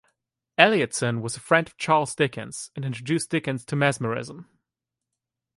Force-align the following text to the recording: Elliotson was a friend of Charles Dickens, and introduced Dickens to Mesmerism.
Elliotson 0.57 1.21
was 1.21 1.37
a 1.37 1.39
friend 1.39 1.67
of 1.67 1.77
Charles 1.77 2.15
Dickens, 2.15 2.71
and 2.75 2.83
introduced 2.83 3.29
Dickens 3.29 3.63
to 3.65 3.75
Mesmerism. 3.75 4.49